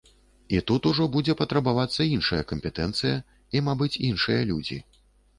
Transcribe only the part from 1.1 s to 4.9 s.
будзе патрабавацца іншая кампетэнцыя, і, мабыць, іншыя людзі.